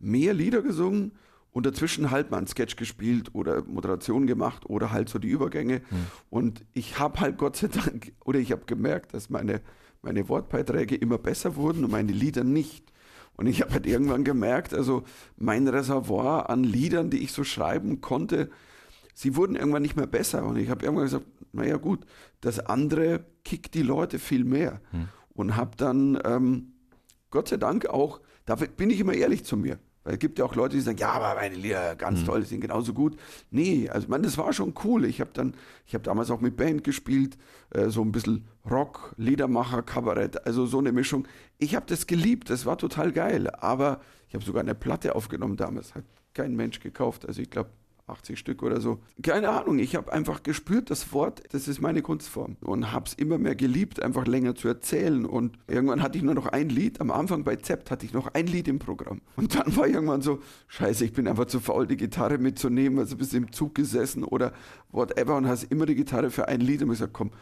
mehr 0.00 0.34
Lieder 0.34 0.62
gesungen 0.62 1.12
und 1.52 1.66
dazwischen 1.66 2.10
halt 2.10 2.30
mal 2.30 2.38
einen 2.38 2.46
Sketch 2.46 2.76
gespielt 2.76 3.34
oder 3.34 3.62
Moderation 3.64 4.26
gemacht 4.26 4.64
oder 4.66 4.90
halt 4.90 5.08
so 5.08 5.18
die 5.18 5.28
Übergänge. 5.28 5.82
Und 6.30 6.64
ich 6.72 6.98
habe 6.98 7.20
halt 7.20 7.38
Gott 7.38 7.56
sei 7.56 7.68
Dank, 7.68 8.12
oder 8.24 8.38
ich 8.38 8.52
habe 8.52 8.64
gemerkt, 8.64 9.14
dass 9.14 9.30
meine, 9.30 9.60
meine 10.00 10.28
Wortbeiträge 10.28 10.96
immer 10.96 11.18
besser 11.18 11.56
wurden 11.56 11.84
und 11.84 11.90
meine 11.90 12.12
Lieder 12.12 12.42
nicht. 12.42 12.90
Und 13.34 13.46
ich 13.46 13.60
habe 13.60 13.72
halt 13.72 13.86
irgendwann 13.86 14.24
gemerkt, 14.24 14.74
also 14.74 15.04
mein 15.36 15.68
Reservoir 15.68 16.50
an 16.50 16.64
Liedern, 16.64 17.10
die 17.10 17.22
ich 17.22 17.32
so 17.32 17.44
schreiben 17.44 18.00
konnte, 18.00 18.50
sie 19.14 19.36
wurden 19.36 19.56
irgendwann 19.56 19.82
nicht 19.82 19.96
mehr 19.96 20.06
besser. 20.06 20.44
Und 20.44 20.56
ich 20.56 20.70
habe 20.70 20.84
irgendwann 20.84 21.06
gesagt, 21.06 21.26
naja 21.52 21.76
gut, 21.76 22.04
das 22.40 22.60
andere 22.60 23.24
kickt 23.44 23.74
die 23.74 23.82
Leute 23.82 24.18
viel 24.18 24.44
mehr. 24.44 24.80
Und 25.34 25.56
habe 25.56 25.76
dann, 25.76 26.18
ähm, 26.24 26.72
Gott 27.30 27.48
sei 27.48 27.56
Dank 27.56 27.86
auch, 27.86 28.20
da 28.44 28.54
bin 28.54 28.90
ich 28.90 29.00
immer 29.00 29.14
ehrlich 29.14 29.44
zu 29.44 29.56
mir. 29.56 29.78
Weil 30.04 30.14
es 30.14 30.18
gibt 30.18 30.38
ja 30.38 30.44
auch 30.44 30.54
Leute, 30.54 30.76
die 30.76 30.82
sagen, 30.82 30.98
ja, 30.98 31.12
aber 31.12 31.34
meine 31.40 31.54
Lieder 31.54 31.94
ganz 31.94 32.24
toll, 32.24 32.40
die 32.40 32.46
sind 32.46 32.60
genauso 32.60 32.92
gut. 32.92 33.16
Nee, 33.50 33.88
also 33.88 34.06
ich 34.06 34.08
meine, 34.08 34.24
das 34.24 34.36
war 34.36 34.52
schon 34.52 34.74
cool. 34.84 35.04
Ich 35.04 35.20
habe 35.20 35.30
dann, 35.32 35.54
ich 35.86 35.94
habe 35.94 36.02
damals 36.02 36.30
auch 36.30 36.40
mit 36.40 36.56
Band 36.56 36.82
gespielt, 36.82 37.38
äh, 37.70 37.88
so 37.88 38.02
ein 38.02 38.10
bisschen 38.12 38.48
Rock, 38.68 39.14
Liedermacher, 39.16 39.82
Kabarett, 39.82 40.44
also 40.46 40.66
so 40.66 40.78
eine 40.78 40.92
Mischung. 40.92 41.28
Ich 41.58 41.74
habe 41.76 41.86
das 41.86 42.06
geliebt, 42.06 42.50
das 42.50 42.66
war 42.66 42.78
total 42.78 43.12
geil. 43.12 43.48
Aber 43.54 44.00
ich 44.28 44.34
habe 44.34 44.44
sogar 44.44 44.62
eine 44.62 44.74
Platte 44.74 45.14
aufgenommen 45.14 45.56
damals, 45.56 45.94
hat 45.94 46.04
kein 46.34 46.56
Mensch 46.56 46.80
gekauft. 46.80 47.26
Also 47.26 47.40
ich 47.42 47.50
glaube 47.50 47.70
80 48.12 48.38
Stück 48.38 48.62
oder 48.62 48.80
so. 48.80 49.00
Keine 49.22 49.48
Ahnung, 49.48 49.78
ich 49.78 49.96
habe 49.96 50.12
einfach 50.12 50.42
gespürt, 50.42 50.90
das 50.90 51.12
Wort, 51.12 51.42
das 51.50 51.68
ist 51.68 51.80
meine 51.80 52.02
Kunstform. 52.02 52.56
Und 52.60 52.92
habe 52.92 53.06
es 53.06 53.14
immer 53.14 53.38
mehr 53.38 53.54
geliebt, 53.54 54.02
einfach 54.02 54.26
länger 54.26 54.54
zu 54.54 54.68
erzählen. 54.68 55.26
Und 55.26 55.58
irgendwann 55.66 56.02
hatte 56.02 56.18
ich 56.18 56.24
nur 56.24 56.34
noch 56.34 56.46
ein 56.46 56.68
Lied. 56.68 57.00
Am 57.00 57.10
Anfang 57.10 57.44
bei 57.44 57.56
Zept 57.56 57.90
hatte 57.90 58.06
ich 58.06 58.12
noch 58.12 58.28
ein 58.34 58.46
Lied 58.46 58.68
im 58.68 58.78
Programm. 58.78 59.20
Und 59.36 59.54
dann 59.54 59.74
war 59.76 59.86
irgendwann 59.86 60.22
so, 60.22 60.40
scheiße, 60.68 61.04
ich 61.04 61.12
bin 61.12 61.26
einfach 61.26 61.46
zu 61.46 61.60
faul, 61.60 61.86
die 61.86 61.96
Gitarre 61.96 62.38
mitzunehmen. 62.38 62.98
Also 62.98 63.16
bist 63.16 63.34
im 63.34 63.52
Zug 63.52 63.74
gesessen 63.74 64.24
oder 64.24 64.52
whatever 64.92 65.36
und 65.36 65.48
hast 65.48 65.64
immer 65.64 65.86
die 65.86 65.94
Gitarre 65.94 66.30
für 66.30 66.48
ein 66.48 66.60
Lied. 66.60 66.82
Und 66.82 66.88
ich 66.88 66.98
gesagt, 66.98 67.12
komm, 67.12 67.32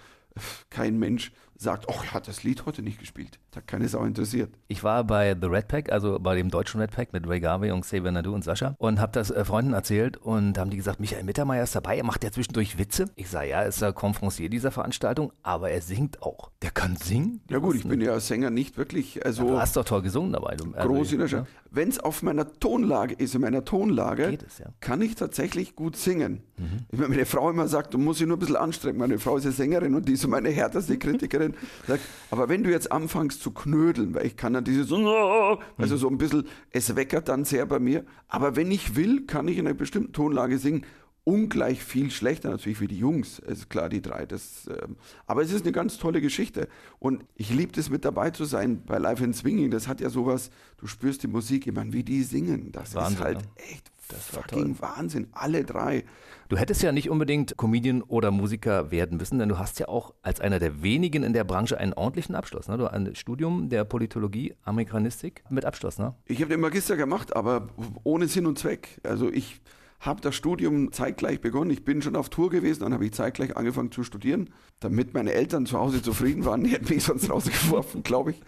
kein 0.70 0.98
Mensch 0.98 1.32
sagt, 1.60 1.86
oh, 1.88 1.94
er 2.02 2.14
hat 2.14 2.26
das 2.26 2.42
Lied 2.42 2.64
heute 2.64 2.80
nicht 2.80 2.98
gespielt. 2.98 3.38
Das 3.50 3.58
hat 3.58 3.66
keine 3.66 3.86
Sau 3.86 4.02
interessiert. 4.04 4.50
Ich 4.68 4.82
war 4.82 5.04
bei 5.04 5.36
The 5.38 5.46
Red 5.46 5.68
Pack, 5.68 5.92
also 5.92 6.18
bei 6.18 6.34
dem 6.34 6.48
deutschen 6.48 6.80
Red 6.80 6.90
Pack 6.90 7.12
mit 7.12 7.28
Ray 7.28 7.38
Garvey 7.38 7.70
und 7.70 7.82
Xavier 7.82 8.10
Nadu 8.10 8.32
und 8.34 8.42
Sascha 8.42 8.74
und 8.78 8.98
habe 8.98 9.12
das 9.12 9.30
äh, 9.30 9.44
Freunden 9.44 9.74
erzählt 9.74 10.16
und 10.16 10.56
haben 10.56 10.70
die 10.70 10.78
gesagt, 10.78 11.00
Michael 11.00 11.24
Mittermeier 11.24 11.62
ist 11.62 11.74
dabei, 11.74 11.98
er 11.98 12.04
macht 12.04 12.24
ja 12.24 12.32
zwischendurch 12.32 12.78
Witze. 12.78 13.06
Ich 13.14 13.28
sage, 13.28 13.50
ja, 13.50 13.60
ist 13.62 13.82
der 13.82 13.92
Konferencier 13.92 14.48
dieser 14.48 14.70
Veranstaltung, 14.70 15.32
aber 15.42 15.70
er 15.70 15.82
singt 15.82 16.22
auch. 16.22 16.50
Der 16.62 16.70
kann 16.70 16.96
singen? 16.96 17.42
Ja 17.50 17.58
gut, 17.58 17.76
ich 17.76 17.86
bin 17.86 18.00
ja 18.00 18.18
Sänger 18.20 18.48
nicht 18.48 18.78
wirklich, 18.78 19.24
also 19.26 19.46
Du 19.46 19.60
hast 19.60 19.76
doch 19.76 19.84
toll 19.84 20.00
gesungen 20.00 20.32
dabei. 20.32 20.56
Du, 20.56 20.72
also, 20.72 20.88
groß 20.88 21.12
in 21.12 21.18
der 21.18 21.28
ja. 21.28 21.38
Schau. 21.40 21.46
Wenn 21.70 21.90
es 21.90 22.00
auf 22.00 22.22
meiner 22.22 22.50
Tonlage 22.58 23.14
ist, 23.14 23.34
in 23.34 23.42
meiner 23.42 23.66
Tonlage, 23.66 24.38
es, 24.46 24.58
ja. 24.58 24.66
kann 24.80 25.02
ich 25.02 25.14
tatsächlich 25.14 25.76
gut 25.76 25.96
singen. 25.96 26.42
Ich 26.90 26.98
meine, 26.98 27.10
meine 27.10 27.26
Frau 27.26 27.39
immer 27.48 27.68
sagt, 27.68 27.94
du 27.94 27.98
musst 27.98 28.20
dich 28.20 28.26
nur 28.26 28.36
ein 28.36 28.40
bisschen 28.40 28.56
anstrengen. 28.56 28.98
Meine 28.98 29.18
Frau 29.18 29.36
ist 29.36 29.44
ja 29.44 29.52
Sängerin 29.52 29.94
und 29.94 30.08
die 30.08 30.14
ist 30.14 30.22
so 30.22 30.28
meine 30.28 30.50
härteste 30.50 30.98
Kritikerin. 30.98 31.54
Sagt, 31.86 32.02
aber 32.30 32.48
wenn 32.48 32.64
du 32.64 32.70
jetzt 32.70 32.90
anfängst 32.90 33.40
zu 33.40 33.52
knödeln, 33.52 34.14
weil 34.14 34.26
ich 34.26 34.36
kann 34.36 34.52
dann 34.52 34.64
dieses, 34.64 34.92
also 34.92 35.96
so 35.96 36.08
ein 36.08 36.18
bisschen, 36.18 36.46
es 36.70 36.96
weckert 36.96 37.28
dann 37.28 37.44
sehr 37.44 37.64
bei 37.66 37.78
mir. 37.78 38.04
Aber 38.28 38.56
wenn 38.56 38.70
ich 38.70 38.96
will, 38.96 39.26
kann 39.26 39.48
ich 39.48 39.58
in 39.58 39.66
einer 39.66 39.74
bestimmten 39.74 40.12
Tonlage 40.12 40.58
singen. 40.58 40.84
Ungleich 41.22 41.84
viel 41.84 42.10
schlechter 42.10 42.48
natürlich 42.48 42.80
wie 42.80 42.88
die 42.88 42.98
Jungs, 42.98 43.38
ist 43.40 43.68
klar, 43.68 43.90
die 43.90 44.00
drei. 44.00 44.24
Das, 44.24 44.68
ähm, 44.68 44.96
aber 45.26 45.42
es 45.42 45.52
ist 45.52 45.62
eine 45.64 45.72
ganz 45.72 45.98
tolle 45.98 46.22
Geschichte. 46.22 46.66
Und 46.98 47.24
ich 47.34 47.50
liebe 47.50 47.78
es, 47.78 47.90
mit 47.90 48.06
dabei 48.06 48.30
zu 48.30 48.46
sein 48.46 48.82
bei 48.84 48.98
Live 48.98 49.20
in 49.20 49.34
Swinging. 49.34 49.70
Das 49.70 49.86
hat 49.86 50.00
ja 50.00 50.08
sowas, 50.08 50.50
du 50.78 50.86
spürst 50.86 51.22
die 51.22 51.28
Musik, 51.28 51.66
ich 51.66 51.74
meine, 51.74 51.92
wie 51.92 52.02
die 52.02 52.22
singen. 52.22 52.72
Das 52.72 52.94
Wahnsinn, 52.94 53.14
ist 53.14 53.22
halt 53.22 53.38
ne? 53.38 53.44
echt 53.70 53.89
Das 54.10 54.34
war 54.34 54.42
fucking 54.42 54.80
Wahnsinn. 54.80 55.28
Alle 55.32 55.64
drei. 55.64 56.04
Du 56.48 56.56
hättest 56.56 56.82
ja 56.82 56.90
nicht 56.90 57.10
unbedingt 57.10 57.56
Comedian 57.56 58.02
oder 58.02 58.30
Musiker 58.30 58.90
werden 58.90 59.18
müssen, 59.18 59.38
denn 59.38 59.48
du 59.48 59.58
hast 59.58 59.78
ja 59.78 59.88
auch 59.88 60.14
als 60.22 60.40
einer 60.40 60.58
der 60.58 60.82
wenigen 60.82 61.22
in 61.22 61.32
der 61.32 61.44
Branche 61.44 61.78
einen 61.78 61.92
ordentlichen 61.92 62.34
Abschluss. 62.34 62.68
Ne? 62.68 62.76
Du 62.76 62.84
hast 62.84 62.92
ein 62.92 63.14
Studium 63.14 63.68
der 63.68 63.84
Politologie, 63.84 64.54
Amerikanistik 64.64 65.44
mit 65.48 65.64
Abschluss. 65.64 65.98
Ne? 65.98 66.14
Ich 66.26 66.40
habe 66.40 66.50
den 66.50 66.60
Magister 66.60 66.96
gemacht, 66.96 67.36
aber 67.36 67.68
ohne 68.02 68.26
Sinn 68.26 68.46
und 68.46 68.58
Zweck. 68.58 69.00
Also 69.04 69.30
ich 69.30 69.60
habe 70.00 70.20
das 70.22 70.34
Studium 70.34 70.92
zeitgleich 70.92 71.40
begonnen. 71.40 71.70
Ich 71.70 71.84
bin 71.84 72.00
schon 72.00 72.16
auf 72.16 72.30
Tour 72.30 72.50
gewesen, 72.50 72.80
dann 72.80 72.94
habe 72.94 73.04
ich 73.04 73.12
zeitgleich 73.12 73.56
angefangen 73.56 73.92
zu 73.92 74.02
studieren, 74.02 74.50
damit 74.80 75.12
meine 75.12 75.32
Eltern 75.32 75.66
zu 75.66 75.78
Hause 75.78 76.02
zufrieden 76.02 76.44
waren. 76.46 76.64
Die 76.64 76.70
hätten 76.70 76.92
mich 76.92 77.04
sonst 77.04 77.30
rausgeworfen, 77.30 78.02
glaube 78.02 78.32
ich. 78.32 78.40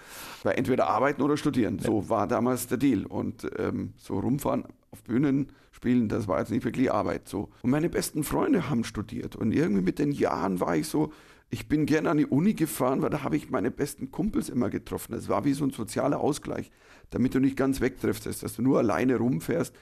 Weil 0.42 0.58
entweder 0.58 0.88
arbeiten 0.88 1.22
oder 1.22 1.36
studieren. 1.36 1.78
So 1.78 2.08
war 2.08 2.26
damals 2.26 2.66
der 2.68 2.78
Deal. 2.78 3.04
Und 3.04 3.46
ähm, 3.58 3.92
so 3.98 4.18
rumfahren 4.18 4.64
auf 4.92 5.02
Bühnen 5.02 5.48
spielen, 5.72 6.08
das 6.08 6.28
war 6.28 6.38
jetzt 6.38 6.50
nicht 6.50 6.64
wirklich 6.64 6.92
Arbeit. 6.92 7.28
So. 7.28 7.48
Und 7.62 7.70
meine 7.70 7.88
besten 7.88 8.22
Freunde 8.22 8.70
haben 8.70 8.84
studiert. 8.84 9.34
Und 9.34 9.52
irgendwie 9.52 9.82
mit 9.82 9.98
den 9.98 10.12
Jahren 10.12 10.60
war 10.60 10.76
ich 10.76 10.86
so, 10.86 11.12
ich 11.50 11.68
bin 11.68 11.86
gerne 11.86 12.10
an 12.10 12.18
die 12.18 12.26
Uni 12.26 12.54
gefahren, 12.54 13.02
weil 13.02 13.10
da 13.10 13.22
habe 13.22 13.36
ich 13.36 13.50
meine 13.50 13.70
besten 13.70 14.10
Kumpels 14.10 14.48
immer 14.48 14.70
getroffen. 14.70 15.12
Das 15.12 15.28
war 15.28 15.44
wie 15.44 15.52
so 15.52 15.64
ein 15.64 15.70
sozialer 15.70 16.20
Ausgleich, 16.20 16.70
damit 17.10 17.34
du 17.34 17.40
nicht 17.40 17.56
ganz 17.56 17.80
wegdriftest, 17.80 18.42
dass 18.42 18.56
du 18.56 18.62
nur 18.62 18.78
alleine 18.78 19.16
rumfährst. 19.16 19.74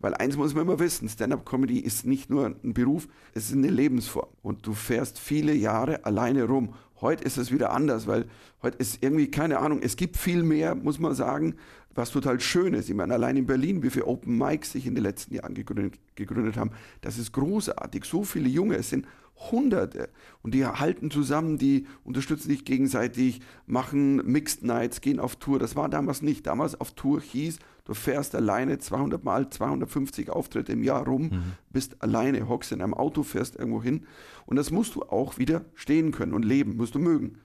Weil 0.00 0.14
eins 0.14 0.36
muss 0.36 0.54
man 0.54 0.64
immer 0.64 0.78
wissen, 0.78 1.08
Stand-up-Comedy 1.08 1.78
ist 1.78 2.06
nicht 2.06 2.30
nur 2.30 2.46
ein 2.46 2.72
Beruf, 2.74 3.06
es 3.34 3.46
ist 3.46 3.52
eine 3.52 3.68
Lebensform. 3.68 4.28
Und 4.42 4.66
du 4.66 4.72
fährst 4.72 5.18
viele 5.18 5.54
Jahre 5.54 6.04
alleine 6.04 6.44
rum. 6.44 6.74
Heute 7.00 7.24
ist 7.24 7.38
es 7.38 7.52
wieder 7.52 7.72
anders, 7.72 8.06
weil 8.06 8.26
heute 8.62 8.78
ist 8.78 9.02
irgendwie, 9.02 9.30
keine 9.30 9.58
Ahnung, 9.58 9.80
es 9.82 9.96
gibt 9.96 10.16
viel 10.16 10.42
mehr, 10.42 10.74
muss 10.74 10.98
man 10.98 11.14
sagen, 11.14 11.54
was 11.94 12.10
total 12.10 12.40
schön 12.40 12.74
ist. 12.74 12.88
Ich 12.88 12.94
meine, 12.94 13.14
allein 13.14 13.36
in 13.36 13.46
Berlin, 13.46 13.82
wie 13.82 13.90
viele 13.90 14.06
Open 14.06 14.38
Mics 14.38 14.72
sich 14.72 14.86
in 14.86 14.94
den 14.94 15.04
letzten 15.04 15.34
Jahren 15.34 15.54
gegründet, 15.54 15.98
gegründet 16.14 16.56
haben, 16.56 16.70
das 17.00 17.18
ist 17.18 17.32
großartig. 17.32 18.04
So 18.04 18.24
viele 18.24 18.48
Junge, 18.48 18.76
es 18.76 18.90
sind 18.90 19.06
Hunderte. 19.50 20.10
Und 20.42 20.54
die 20.54 20.66
halten 20.66 21.10
zusammen, 21.10 21.56
die 21.56 21.86
unterstützen 22.04 22.48
sich 22.48 22.64
gegenseitig, 22.64 23.40
machen 23.66 24.16
Mixed 24.16 24.62
Nights, 24.62 25.00
gehen 25.00 25.18
auf 25.18 25.36
Tour. 25.36 25.58
Das 25.58 25.76
war 25.76 25.88
damals 25.88 26.20
nicht. 26.20 26.46
Damals 26.46 26.78
auf 26.78 26.92
Tour 26.92 27.20
hieß, 27.20 27.58
du 27.90 27.94
fährst 27.94 28.36
alleine 28.36 28.78
200 28.78 29.24
mal 29.24 29.50
250 29.50 30.30
Auftritte 30.30 30.72
im 30.72 30.84
Jahr 30.84 31.04
rum, 31.04 31.54
bist 31.70 32.00
alleine, 32.02 32.48
hockst 32.48 32.70
in 32.70 32.80
einem 32.80 32.94
Auto, 32.94 33.24
fährst 33.24 33.56
irgendwo 33.56 33.82
hin. 33.82 34.06
Und 34.46 34.54
das 34.54 34.70
musst 34.70 34.94
du 34.94 35.02
auch 35.02 35.38
wieder 35.38 35.64
stehen 35.74 36.12
können 36.12 36.32
und 36.32 36.44
leben, 36.44 36.76
musst 36.76 36.94
du 36.94 37.00
mögen. 37.00 37.40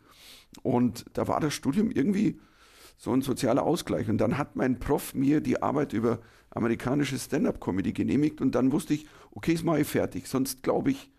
Und 0.61 1.05
da 1.13 1.27
war 1.27 1.39
das 1.39 1.55
Studium 1.55 1.89
irgendwie 1.89 2.39
so 2.95 3.11
ein 3.11 3.23
sozialer 3.23 3.63
Ausgleich. 3.63 4.07
Und 4.07 4.19
dann 4.19 4.37
hat 4.37 4.55
mein 4.55 4.77
Prof 4.77 5.15
mir 5.15 5.41
die 5.41 5.63
Arbeit 5.63 5.93
über 5.93 6.19
amerikanische 6.51 7.17
Stand-up-Comedy 7.17 7.91
genehmigt 7.93 8.39
und 8.39 8.53
dann 8.53 8.71
wusste 8.71 8.93
ich, 8.93 9.07
okay, 9.31 9.53
ist 9.53 9.63
mal 9.65 9.83
fertig. 9.83 10.27
Sonst 10.27 10.61
glaube 10.61 10.91
ich, 10.91 11.11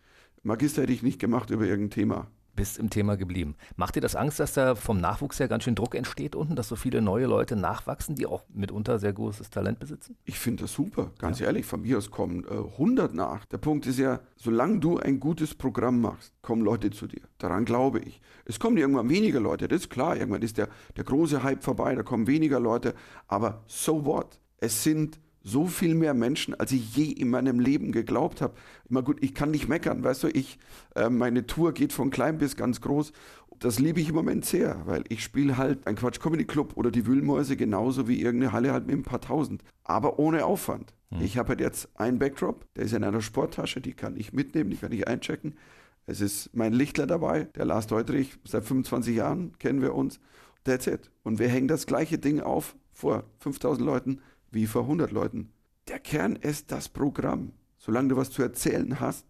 Magister 0.44 0.82
hätte 0.82 0.92
ich 0.92 1.02
nicht 1.02 1.18
gemacht 1.18 1.50
über 1.50 1.64
irgendein 1.66 1.90
Thema. 1.90 2.30
Bist 2.56 2.78
im 2.78 2.90
Thema 2.90 3.16
geblieben. 3.16 3.54
Macht 3.76 3.96
dir 3.96 4.00
das 4.00 4.16
Angst, 4.16 4.40
dass 4.40 4.54
da 4.54 4.74
vom 4.74 5.00
Nachwuchs 5.00 5.38
her 5.38 5.48
ganz 5.48 5.64
schön 5.64 5.74
Druck 5.74 5.94
entsteht 5.94 6.34
unten, 6.34 6.56
dass 6.56 6.68
so 6.68 6.76
viele 6.76 7.02
neue 7.02 7.26
Leute 7.26 7.54
nachwachsen, 7.54 8.16
die 8.16 8.26
auch 8.26 8.42
mitunter 8.52 8.98
sehr 8.98 9.12
großes 9.12 9.50
Talent 9.50 9.78
besitzen? 9.78 10.16
Ich 10.24 10.38
finde 10.38 10.64
das 10.64 10.72
super, 10.72 11.12
ganz 11.18 11.40
ehrlich. 11.40 11.66
Von 11.66 11.82
mir 11.82 11.98
aus 11.98 12.10
kommen 12.10 12.44
äh, 12.44 12.48
100 12.48 13.14
nach. 13.14 13.44
Der 13.44 13.58
Punkt 13.58 13.86
ist 13.86 13.98
ja, 13.98 14.20
solange 14.36 14.80
du 14.80 14.98
ein 14.98 15.20
gutes 15.20 15.54
Programm 15.54 16.00
machst, 16.00 16.32
kommen 16.42 16.62
Leute 16.62 16.90
zu 16.90 17.06
dir. 17.06 17.22
Daran 17.38 17.64
glaube 17.64 18.00
ich. 18.00 18.20
Es 18.44 18.58
kommen 18.58 18.76
irgendwann 18.76 19.08
weniger 19.08 19.40
Leute, 19.40 19.68
das 19.68 19.82
ist 19.82 19.90
klar. 19.90 20.16
Irgendwann 20.16 20.42
ist 20.42 20.56
der, 20.56 20.68
der 20.96 21.04
große 21.04 21.42
Hype 21.42 21.62
vorbei, 21.62 21.94
da 21.94 22.02
kommen 22.02 22.26
weniger 22.26 22.58
Leute. 22.58 22.94
Aber 23.28 23.62
so 23.66 24.04
what? 24.04 24.40
Es 24.58 24.82
sind 24.82 25.20
so 25.46 25.66
viel 25.66 25.94
mehr 25.94 26.12
Menschen, 26.12 26.54
als 26.54 26.72
ich 26.72 26.96
je 26.96 27.04
in 27.04 27.30
meinem 27.30 27.60
Leben 27.60 27.92
geglaubt 27.92 28.40
habe. 28.40 28.54
Immer 28.90 29.02
gut, 29.02 29.18
ich 29.22 29.32
kann 29.32 29.52
nicht 29.52 29.68
meckern, 29.68 30.02
weißt 30.02 30.24
du, 30.24 30.28
ich, 30.28 30.58
äh, 30.96 31.08
meine 31.08 31.46
Tour 31.46 31.72
geht 31.72 31.92
von 31.92 32.10
klein 32.10 32.38
bis 32.38 32.56
ganz 32.56 32.80
groß. 32.80 33.12
Das 33.60 33.78
liebe 33.78 34.00
ich 34.00 34.08
im 34.08 34.16
Moment 34.16 34.44
sehr, 34.44 34.82
weil 34.86 35.04
ich 35.08 35.22
spiele 35.22 35.56
halt 35.56 35.86
ein 35.86 35.94
Quatsch 35.94 36.20
Comedy 36.20 36.44
Club 36.44 36.76
oder 36.76 36.90
die 36.90 37.06
Wühlmäuse 37.06 37.56
genauso 37.56 38.08
wie 38.08 38.20
irgendeine 38.20 38.52
Halle 38.52 38.72
halt 38.72 38.86
mit 38.86 38.96
ein 38.96 39.02
paar 39.02 39.20
tausend, 39.20 39.62
aber 39.84 40.18
ohne 40.18 40.44
Aufwand. 40.44 40.92
Ich 41.20 41.38
habe 41.38 41.50
halt 41.50 41.60
jetzt 41.60 41.88
einen 41.94 42.18
Backdrop, 42.18 42.66
der 42.74 42.84
ist 42.84 42.92
in 42.92 43.04
einer 43.04 43.22
Sporttasche, 43.22 43.80
die 43.80 43.94
kann 43.94 44.16
ich 44.16 44.32
mitnehmen, 44.32 44.70
die 44.70 44.76
kann 44.76 44.92
ich 44.92 45.06
einchecken. 45.06 45.54
Es 46.04 46.20
ist 46.20 46.50
mein 46.54 46.72
Lichtler 46.72 47.06
dabei, 47.06 47.44
der 47.56 47.64
Lars 47.64 47.86
Deutrich, 47.86 48.36
seit 48.44 48.64
25 48.64 49.16
Jahren 49.16 49.56
kennen 49.58 49.80
wir 49.80 49.94
uns. 49.94 50.18
That's 50.64 50.88
it. 50.88 51.10
Und 51.22 51.38
wir 51.38 51.48
hängen 51.48 51.68
das 51.68 51.86
gleiche 51.86 52.18
Ding 52.18 52.40
auf 52.40 52.74
vor 52.92 53.24
5000 53.38 53.86
Leuten 53.86 54.20
wie 54.50 54.66
vor 54.66 54.82
100 54.82 55.10
Leuten. 55.10 55.52
Der 55.88 55.98
Kern 55.98 56.36
ist 56.36 56.72
das 56.72 56.88
Programm. 56.88 57.52
Solange 57.78 58.08
du 58.08 58.16
was 58.16 58.30
zu 58.30 58.42
erzählen 58.42 59.00
hast. 59.00 59.26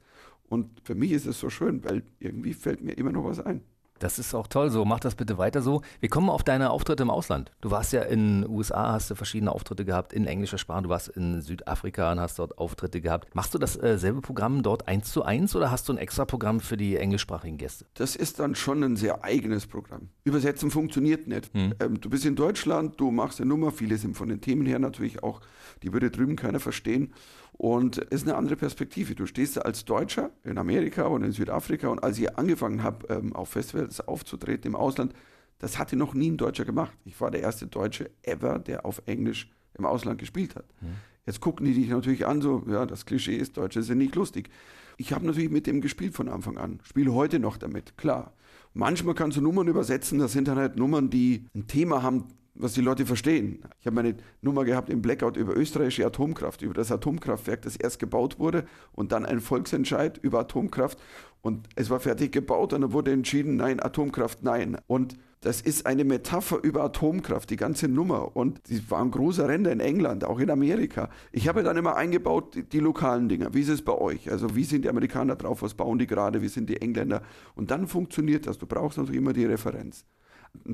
Und 0.48 0.80
für 0.84 0.94
mich 0.94 1.12
ist 1.12 1.26
es 1.26 1.40
so 1.40 1.50
schön, 1.50 1.84
weil 1.84 2.04
irgendwie 2.18 2.54
fällt 2.54 2.82
mir 2.82 2.92
immer 2.92 3.12
noch 3.12 3.24
was 3.24 3.40
ein. 3.40 3.62
Das 3.98 4.18
ist 4.18 4.34
auch 4.34 4.46
toll 4.46 4.70
so. 4.70 4.84
Mach 4.84 5.00
das 5.00 5.14
bitte 5.14 5.38
weiter 5.38 5.62
so. 5.62 5.82
Wir 6.00 6.08
kommen 6.08 6.28
auf 6.28 6.44
deine 6.44 6.70
Auftritte 6.70 7.02
im 7.02 7.10
Ausland. 7.10 7.50
Du 7.60 7.70
warst 7.70 7.92
ja 7.92 8.02
in 8.02 8.42
den 8.42 8.50
USA, 8.50 8.92
hast 8.92 9.10
du 9.10 9.14
verschiedene 9.14 9.52
Auftritte 9.52 9.84
gehabt 9.84 10.12
in 10.12 10.26
englischer 10.26 10.58
Sprache. 10.58 10.82
Du 10.82 10.88
warst 10.88 11.08
in 11.08 11.40
Südafrika 11.40 12.12
und 12.12 12.20
hast 12.20 12.38
dort 12.38 12.58
Auftritte 12.58 13.00
gehabt. 13.00 13.34
Machst 13.34 13.54
du 13.54 13.58
dasselbe 13.58 14.18
äh, 14.18 14.22
Programm 14.22 14.62
dort 14.62 14.88
eins 14.88 15.12
zu 15.12 15.22
eins 15.22 15.56
oder 15.56 15.70
hast 15.70 15.88
du 15.88 15.92
ein 15.92 15.98
extra 15.98 16.24
Programm 16.24 16.60
für 16.60 16.76
die 16.76 16.96
englischsprachigen 16.96 17.58
Gäste? 17.58 17.86
Das 17.94 18.16
ist 18.16 18.38
dann 18.38 18.54
schon 18.54 18.82
ein 18.82 18.96
sehr 18.96 19.24
eigenes 19.24 19.66
Programm. 19.66 20.08
Übersetzen 20.24 20.70
funktioniert 20.70 21.26
nicht. 21.26 21.52
Hm. 21.54 21.74
Ähm, 21.80 22.00
du 22.00 22.10
bist 22.10 22.24
in 22.24 22.36
Deutschland, 22.36 23.00
du 23.00 23.10
machst 23.10 23.40
eine 23.40 23.48
Nummer. 23.48 23.70
Viele 23.70 23.96
sind 23.96 24.16
von 24.16 24.28
den 24.28 24.40
Themen 24.40 24.66
her 24.66 24.78
natürlich 24.78 25.22
auch, 25.22 25.40
die 25.82 25.92
würde 25.92 26.10
drüben 26.10 26.36
keiner 26.36 26.60
verstehen. 26.60 27.12
Und 27.58 27.98
es 27.98 28.22
ist 28.22 28.28
eine 28.28 28.36
andere 28.36 28.56
Perspektive. 28.56 29.14
Du 29.14 29.26
stehst 29.26 29.56
da 29.56 29.62
als 29.62 29.84
Deutscher 29.84 30.30
in 30.44 30.58
Amerika 30.58 31.06
und 31.06 31.22
in 31.22 31.32
Südafrika 31.32 31.88
und 31.88 32.02
als 32.02 32.18
ich 32.18 32.36
angefangen 32.36 32.82
habe, 32.82 33.06
ähm, 33.08 33.34
auf 33.34 33.50
Festivals 33.50 34.00
aufzutreten 34.06 34.72
im 34.72 34.76
Ausland, 34.76 35.14
das 35.58 35.78
hatte 35.78 35.96
noch 35.96 36.12
nie 36.12 36.30
ein 36.30 36.36
Deutscher 36.36 36.66
gemacht. 36.66 36.92
Ich 37.04 37.18
war 37.20 37.30
der 37.30 37.40
erste 37.40 37.66
Deutsche 37.66 38.10
ever, 38.22 38.58
der 38.58 38.84
auf 38.84 39.00
Englisch 39.06 39.50
im 39.78 39.86
Ausland 39.86 40.18
gespielt 40.18 40.54
hat. 40.54 40.66
Mhm. 40.82 40.96
Jetzt 41.24 41.40
gucken 41.40 41.66
die 41.66 41.74
dich 41.74 41.88
natürlich 41.88 42.26
an, 42.26 42.40
so, 42.40 42.62
ja, 42.68 42.86
das 42.86 43.06
Klischee 43.06 43.36
ist, 43.36 43.56
Deutsche 43.56 43.82
sind 43.82 43.98
nicht 43.98 44.14
lustig. 44.14 44.50
Ich 44.96 45.12
habe 45.12 45.26
natürlich 45.26 45.50
mit 45.50 45.66
dem 45.66 45.80
gespielt 45.80 46.14
von 46.14 46.28
Anfang 46.28 46.56
an, 46.56 46.80
spiele 46.84 47.12
heute 47.12 47.38
noch 47.38 47.56
damit, 47.56 47.96
klar. 47.96 48.32
Manchmal 48.74 49.14
kannst 49.14 49.36
du 49.36 49.40
Nummern 49.40 49.66
übersetzen, 49.66 50.18
das 50.18 50.32
sind 50.32 50.46
dann 50.46 50.58
halt 50.58 50.76
Nummern, 50.76 51.10
die 51.10 51.46
ein 51.54 51.66
Thema 51.66 52.02
haben, 52.02 52.26
was 52.58 52.72
die 52.72 52.80
Leute 52.80 53.06
verstehen. 53.06 53.62
Ich 53.80 53.86
habe 53.86 53.96
meine 53.96 54.16
Nummer 54.42 54.64
gehabt 54.64 54.90
im 54.90 55.02
Blackout 55.02 55.36
über 55.36 55.56
österreichische 55.56 56.06
Atomkraft, 56.06 56.62
über 56.62 56.74
das 56.74 56.90
Atomkraftwerk, 56.92 57.62
das 57.62 57.76
erst 57.76 57.98
gebaut 57.98 58.38
wurde 58.38 58.64
und 58.92 59.12
dann 59.12 59.26
ein 59.26 59.40
Volksentscheid 59.40 60.18
über 60.18 60.40
Atomkraft 60.40 60.98
und 61.46 61.68
es 61.76 61.90
war 61.90 62.00
fertig 62.00 62.32
gebaut 62.32 62.72
und 62.72 62.80
dann 62.80 62.92
wurde 62.92 63.12
entschieden, 63.12 63.54
nein, 63.54 63.80
Atomkraft, 63.80 64.42
nein. 64.42 64.78
Und 64.88 65.16
das 65.42 65.60
ist 65.60 65.86
eine 65.86 66.04
Metapher 66.04 66.58
über 66.60 66.82
Atomkraft, 66.82 67.50
die 67.50 67.56
ganze 67.56 67.86
Nummer. 67.86 68.36
Und 68.36 68.68
die 68.68 68.90
war 68.90 69.00
ein 69.00 69.12
großer 69.12 69.48
Ränder 69.48 69.70
in 69.70 69.78
England, 69.78 70.24
auch 70.24 70.40
in 70.40 70.50
Amerika. 70.50 71.08
Ich 71.30 71.46
habe 71.46 71.62
dann 71.62 71.76
immer 71.76 71.94
eingebaut 71.94 72.56
die, 72.56 72.64
die 72.64 72.80
lokalen 72.80 73.28
Dinge. 73.28 73.54
Wie 73.54 73.60
ist 73.60 73.68
es 73.68 73.82
bei 73.82 73.92
euch? 73.92 74.28
Also 74.28 74.56
wie 74.56 74.64
sind 74.64 74.84
die 74.84 74.88
Amerikaner 74.88 75.36
drauf? 75.36 75.62
Was 75.62 75.74
bauen 75.74 76.00
die 76.00 76.08
gerade? 76.08 76.42
Wie 76.42 76.48
sind 76.48 76.68
die 76.68 76.82
Engländer? 76.82 77.22
Und 77.54 77.70
dann 77.70 77.86
funktioniert 77.86 78.48
das. 78.48 78.58
Du 78.58 78.66
brauchst 78.66 78.98
natürlich 78.98 79.20
immer 79.20 79.32
die 79.32 79.44
Referenz. 79.44 80.04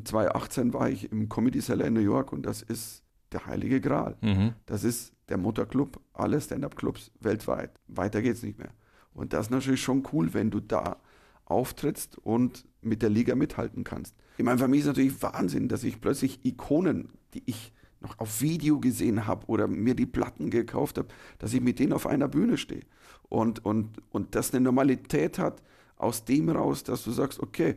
2018 0.04 0.72
war 0.72 0.88
ich 0.88 1.10
im 1.10 1.28
Comedy 1.28 1.60
Cellar 1.60 1.86
in 1.86 1.94
New 1.94 2.00
York 2.00 2.32
und 2.32 2.44
das 2.44 2.62
ist 2.62 3.02
der 3.32 3.46
heilige 3.46 3.80
Gral. 3.80 4.16
Mhm. 4.20 4.52
Das 4.66 4.84
ist 4.84 5.12
der 5.28 5.38
Mutterclub 5.38 6.00
aller 6.12 6.40
Stand-up-Clubs 6.40 7.12
weltweit. 7.20 7.72
Weiter 7.88 8.22
geht's 8.22 8.42
nicht 8.42 8.58
mehr. 8.58 8.72
Und 9.14 9.32
das 9.32 9.46
ist 9.46 9.50
natürlich 9.50 9.82
schon 9.82 10.06
cool, 10.12 10.34
wenn 10.34 10.50
du 10.50 10.60
da 10.60 10.98
auftrittst 11.44 12.18
und 12.18 12.66
mit 12.80 13.02
der 13.02 13.10
Liga 13.10 13.34
mithalten 13.34 13.84
kannst. 13.84 14.16
Ich 14.38 14.44
meine, 14.44 14.58
für 14.58 14.68
mich 14.68 14.80
ist 14.80 14.86
natürlich 14.86 15.22
Wahnsinn, 15.22 15.68
dass 15.68 15.84
ich 15.84 16.00
plötzlich 16.00 16.44
Ikonen, 16.44 17.10
die 17.34 17.42
ich 17.46 17.72
noch 18.00 18.18
auf 18.18 18.40
Video 18.40 18.80
gesehen 18.80 19.26
habe 19.26 19.46
oder 19.46 19.68
mir 19.68 19.94
die 19.94 20.06
Platten 20.06 20.50
gekauft 20.50 20.98
habe, 20.98 21.08
dass 21.38 21.54
ich 21.54 21.60
mit 21.60 21.78
denen 21.78 21.92
auf 21.92 22.06
einer 22.06 22.28
Bühne 22.28 22.58
stehe. 22.58 22.82
Und, 23.28 23.64
und, 23.64 23.98
und 24.10 24.34
das 24.34 24.52
eine 24.52 24.64
Normalität 24.64 25.38
hat, 25.38 25.62
aus 25.96 26.24
dem 26.24 26.48
raus, 26.48 26.82
dass 26.82 27.04
du 27.04 27.12
sagst, 27.12 27.38
okay, 27.40 27.76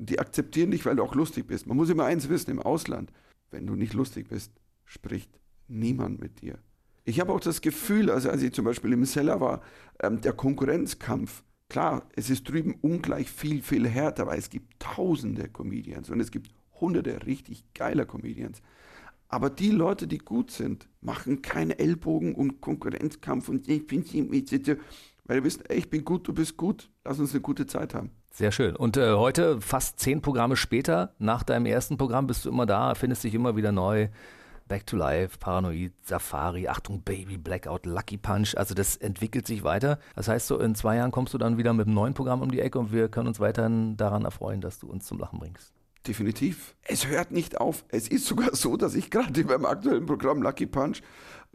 die 0.00 0.18
akzeptieren 0.18 0.70
dich, 0.70 0.86
weil 0.86 0.96
du 0.96 1.02
auch 1.02 1.14
lustig 1.14 1.46
bist. 1.46 1.66
Man 1.66 1.76
muss 1.76 1.90
immer 1.90 2.06
eins 2.06 2.28
wissen, 2.28 2.50
im 2.50 2.60
Ausland, 2.60 3.12
wenn 3.50 3.66
du 3.66 3.74
nicht 3.76 3.92
lustig 3.92 4.28
bist, 4.28 4.52
spricht 4.84 5.30
niemand 5.68 6.20
mit 6.20 6.40
dir. 6.40 6.58
Ich 7.04 7.20
habe 7.20 7.32
auch 7.32 7.40
das 7.40 7.60
Gefühl, 7.60 8.10
also 8.10 8.30
als 8.30 8.42
ich 8.42 8.52
zum 8.52 8.64
Beispiel 8.64 8.92
im 8.92 9.04
Seller 9.04 9.40
war, 9.40 9.62
ähm, 10.02 10.20
der 10.20 10.32
Konkurrenzkampf, 10.32 11.42
klar, 11.68 12.08
es 12.16 12.30
ist 12.30 12.48
drüben 12.48 12.74
ungleich 12.80 13.30
viel, 13.30 13.62
viel 13.62 13.86
härter, 13.88 14.26
weil 14.26 14.38
es 14.38 14.50
gibt 14.50 14.80
tausende 14.80 15.48
Comedians 15.48 16.10
und 16.10 16.20
es 16.20 16.30
gibt 16.30 16.50
hunderte 16.80 17.26
richtig 17.26 17.64
geiler 17.74 18.06
Comedians. 18.06 18.62
Aber 19.28 19.50
die 19.50 19.70
Leute, 19.70 20.08
die 20.08 20.18
gut 20.18 20.50
sind, 20.50 20.88
machen 21.00 21.42
keine 21.42 21.78
Ellbogen 21.78 22.34
und 22.34 22.60
Konkurrenzkampf 22.60 23.48
und 23.48 23.68
ich 23.68 23.86
bin 23.86 24.04
weil 25.24 25.38
du 25.38 25.44
wisst, 25.44 25.70
ey, 25.70 25.78
ich 25.78 25.90
bin 25.90 26.04
gut, 26.04 26.26
du 26.26 26.32
bist 26.32 26.56
gut, 26.56 26.90
lass 27.04 27.20
uns 27.20 27.32
eine 27.32 27.40
gute 27.40 27.66
Zeit 27.66 27.94
haben. 27.94 28.10
Sehr 28.32 28.52
schön. 28.52 28.76
Und 28.76 28.96
äh, 28.96 29.14
heute, 29.14 29.60
fast 29.60 29.98
zehn 29.98 30.22
Programme 30.22 30.56
später, 30.56 31.14
nach 31.18 31.42
deinem 31.42 31.66
ersten 31.66 31.96
Programm, 31.96 32.26
bist 32.26 32.44
du 32.44 32.48
immer 32.48 32.64
da, 32.64 32.94
findest 32.94 33.24
dich 33.24 33.34
immer 33.34 33.56
wieder 33.56 33.72
neu. 33.72 34.08
Back 34.68 34.86
to 34.86 34.96
Life, 34.96 35.38
Paranoid, 35.38 35.92
Safari, 36.02 36.68
Achtung 36.68 37.02
Baby, 37.02 37.38
Blackout, 37.38 37.86
Lucky 37.86 38.16
Punch. 38.16 38.56
Also 38.56 38.72
das 38.72 38.96
entwickelt 38.96 39.44
sich 39.48 39.64
weiter. 39.64 39.98
Das 40.14 40.28
heißt, 40.28 40.46
so 40.46 40.60
in 40.60 40.76
zwei 40.76 40.94
Jahren 40.94 41.10
kommst 41.10 41.34
du 41.34 41.38
dann 41.38 41.58
wieder 41.58 41.72
mit 41.72 41.88
einem 41.88 41.96
neuen 41.96 42.14
Programm 42.14 42.40
um 42.40 42.52
die 42.52 42.60
Ecke 42.60 42.78
und 42.78 42.92
wir 42.92 43.08
können 43.08 43.26
uns 43.26 43.40
weiterhin 43.40 43.96
daran 43.96 44.24
erfreuen, 44.24 44.60
dass 44.60 44.78
du 44.78 44.88
uns 44.88 45.06
zum 45.06 45.18
Lachen 45.18 45.40
bringst. 45.40 45.74
Definitiv. 46.06 46.76
Es 46.84 47.08
hört 47.08 47.32
nicht 47.32 47.60
auf. 47.60 47.84
Es 47.88 48.06
ist 48.06 48.26
sogar 48.26 48.54
so, 48.54 48.76
dass 48.76 48.94
ich 48.94 49.10
gerade 49.10 49.44
meinem 49.44 49.66
aktuellen 49.66 50.06
Programm 50.06 50.40
Lucky 50.40 50.66
Punch 50.66 51.02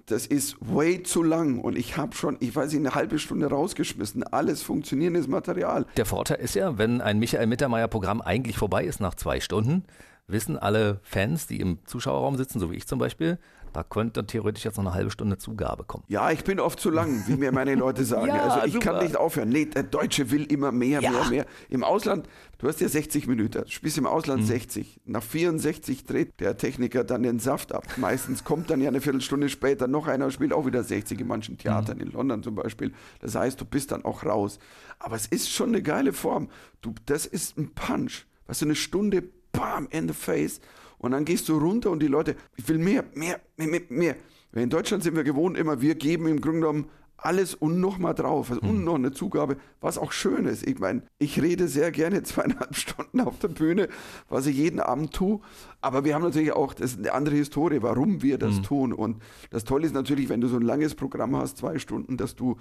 das 0.05 0.27
ist 0.27 0.55
way 0.59 1.01
zu 1.01 1.23
lang 1.23 1.59
und 1.59 1.77
ich 1.77 1.97
habe 1.97 2.15
schon, 2.15 2.37
ich 2.39 2.55
weiß 2.55 2.71
nicht, 2.71 2.81
eine 2.81 2.95
halbe 2.95 3.17
Stunde 3.17 3.47
rausgeschmissen. 3.47 4.23
Alles 4.23 4.61
funktionierendes 4.61 5.27
Material. 5.27 5.85
Der 5.97 6.05
Vorteil 6.05 6.37
ist 6.37 6.55
ja, 6.55 6.77
wenn 6.77 7.01
ein 7.01 7.17
Michael 7.17 7.47
Mittermeier-Programm 7.47 8.21
eigentlich 8.21 8.57
vorbei 8.57 8.85
ist 8.85 8.99
nach 8.99 9.15
zwei 9.15 9.39
Stunden, 9.39 9.83
wissen 10.27 10.57
alle 10.57 10.99
Fans, 11.03 11.47
die 11.47 11.59
im 11.59 11.79
Zuschauerraum 11.85 12.37
sitzen, 12.37 12.59
so 12.59 12.71
wie 12.71 12.75
ich 12.75 12.87
zum 12.87 12.99
Beispiel, 12.99 13.37
da 13.75 13.83
könnte 13.83 14.25
theoretisch 14.25 14.63
jetzt 14.63 14.77
noch 14.77 14.85
eine 14.85 14.93
halbe 14.93 15.11
Stunde 15.11 15.37
Zugabe 15.37 15.83
kommen. 15.83 16.05
Ja, 16.07 16.31
ich 16.31 16.45
bin 16.45 16.61
oft 16.61 16.79
zu 16.79 16.89
lang, 16.89 17.23
wie 17.27 17.35
mir 17.35 17.51
meine 17.51 17.75
Leute 17.75 18.05
sagen. 18.05 18.27
ja, 18.27 18.47
also 18.47 18.65
ich 18.65 18.73
super. 18.73 18.93
kann 18.93 19.03
nicht 19.03 19.17
aufhören. 19.17 19.49
Nee, 19.49 19.65
der 19.65 19.83
Deutsche 19.83 20.31
will 20.31 20.45
immer 20.45 20.71
mehr, 20.71 21.01
ja. 21.01 21.11
mehr, 21.11 21.25
mehr. 21.25 21.45
Im 21.67 21.83
Ausland, 21.83 22.29
du 22.57 22.69
hast 22.69 22.79
ja 22.79 22.87
60 22.87 23.27
Minuten, 23.27 23.67
spielst 23.67 23.97
im 23.97 24.07
Ausland 24.07 24.43
mhm. 24.43 24.47
60. 24.47 25.01
Nach 25.03 25.21
64 25.21 26.05
dreht 26.05 26.39
der 26.39 26.55
Techniker 26.55 27.03
dann 27.03 27.23
den 27.23 27.39
Saft 27.39 27.73
ab. 27.73 27.85
Meistens 27.97 28.45
kommt 28.45 28.69
dann 28.69 28.79
ja 28.79 28.87
eine 28.87 29.01
Viertelstunde 29.01 29.49
später 29.49 29.87
noch 29.87 30.07
einer 30.07 30.23
und 30.23 30.31
spielt 30.31 30.53
auch 30.53 30.65
wieder 30.65 30.81
60 30.81 31.19
in 31.19 31.27
manchen 31.27 31.57
Theatern, 31.57 31.97
mhm. 31.97 32.03
in 32.03 32.11
London 32.11 32.43
zum 32.43 32.55
Beispiel. 32.55 32.93
Das 33.19 33.35
heißt, 33.35 33.59
du 33.59 33.65
bist 33.65 33.91
dann 33.91 34.05
auch 34.05 34.23
raus. 34.23 34.57
Aber 34.99 35.17
es 35.17 35.27
ist 35.27 35.51
schon 35.51 35.69
eine 35.69 35.81
geile 35.81 36.13
Form. 36.13 36.47
Du, 36.81 36.95
das 37.05 37.25
ist 37.25 37.57
ein 37.57 37.73
Punch. 37.73 38.25
Was 38.47 38.59
du, 38.59 38.65
eine 38.65 38.75
Stunde, 38.75 39.23
bam, 39.55 39.87
in 39.91 40.07
the 40.07 40.13
face. 40.13 40.59
Und 40.97 41.11
dann 41.11 41.25
gehst 41.25 41.49
du 41.49 41.57
runter 41.57 41.91
und 41.91 42.01
die 42.01 42.07
Leute, 42.07 42.35
ich 42.55 42.67
will 42.67 42.77
mehr, 42.77 43.03
mehr, 43.13 43.39
mehr, 43.57 43.67
mehr, 43.67 43.81
mehr. 43.89 44.15
In 44.53 44.69
Deutschland 44.69 45.03
sind 45.03 45.15
wir 45.15 45.23
gewohnt 45.23 45.57
immer, 45.57 45.81
wir 45.81 45.95
geben 45.95 46.27
im 46.27 46.39
Grunde 46.39 46.61
genommen 46.61 46.89
alles 47.17 47.55
und 47.55 47.79
noch 47.79 47.97
mal 47.97 48.13
drauf 48.13 48.51
also, 48.51 48.61
und 48.61 48.77
hm. 48.77 48.83
noch 48.83 48.95
eine 48.95 49.11
Zugabe, 49.11 49.57
was 49.81 49.97
auch 49.97 50.11
schön 50.11 50.45
ist. 50.45 50.67
Ich 50.67 50.79
meine, 50.79 51.03
ich 51.17 51.41
rede 51.41 51.67
sehr 51.67 51.91
gerne 51.91 52.23
zweieinhalb 52.23 52.75
Stunden 52.75 53.21
auf 53.21 53.39
der 53.39 53.47
Bühne, 53.49 53.87
was 54.29 54.45
ich 54.47 54.55
jeden 54.55 54.79
Abend 54.79 55.13
tue, 55.13 55.39
aber 55.81 56.03
wir 56.03 56.15
haben 56.15 56.23
natürlich 56.23 56.51
auch, 56.51 56.73
das 56.73 56.91
ist 56.91 56.99
eine 56.99 57.13
andere 57.13 57.35
Historie, 57.35 57.81
warum 57.81 58.21
wir 58.21 58.37
das 58.37 58.57
mhm. 58.57 58.63
tun 58.63 58.93
und 58.93 59.21
das 59.49 59.63
Tolle 59.63 59.85
ist 59.85 59.93
natürlich, 59.93 60.29
wenn 60.29 60.41
du 60.41 60.47
so 60.47 60.57
ein 60.57 60.61
langes 60.61 60.95
Programm 60.95 61.35
hast, 61.35 61.57
zwei 61.57 61.79
Stunden, 61.79 62.17
dass 62.17 62.35
du 62.35 62.57